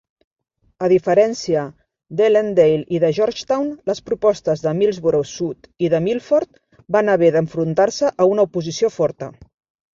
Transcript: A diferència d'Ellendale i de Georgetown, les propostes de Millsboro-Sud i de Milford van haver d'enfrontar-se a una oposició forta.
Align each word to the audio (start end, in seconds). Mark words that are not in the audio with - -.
A 0.85 0.87
diferència 0.93 1.65
d'Ellendale 2.21 2.87
i 2.99 3.03
de 3.03 3.11
Georgetown, 3.19 3.69
les 3.91 4.01
propostes 4.09 4.65
de 4.65 4.75
Millsboro-Sud 4.81 5.71
i 5.89 5.93
de 5.97 6.03
Milford 6.09 6.53
van 6.99 7.15
haver 7.17 7.33
d'enfrontar-se 7.39 8.15
a 8.17 8.31
una 8.35 8.51
oposició 8.51 8.95
forta. 9.01 9.35